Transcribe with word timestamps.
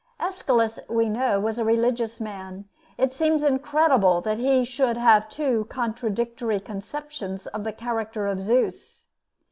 Aeschylus, 0.19 0.79
we 0.89 1.07
know, 1.09 1.39
was 1.39 1.59
a 1.59 1.63
religious 1.63 2.19
man. 2.19 2.67
It 2.97 3.13
seems 3.13 3.43
incredible 3.43 4.19
that 4.21 4.39
he 4.39 4.65
should 4.65 4.97
have 4.97 5.25
had 5.25 5.29
two 5.29 5.67
contradictory 5.69 6.59
conceptions 6.59 7.45
of 7.45 7.63
the 7.63 7.71
character 7.71 8.25
of 8.25 8.41
Zeus. 8.41 9.09